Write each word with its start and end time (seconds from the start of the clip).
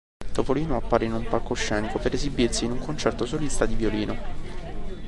Topolino 0.33 0.75
appare 0.77 1.05
in 1.05 1.13
un 1.13 1.27
palcoscenico 1.27 1.99
per 1.99 2.11
esibirsi 2.15 2.65
in 2.65 2.71
un 2.71 2.79
concerto 2.79 3.27
solista 3.27 3.67
di 3.67 3.75
violino. 3.75 4.15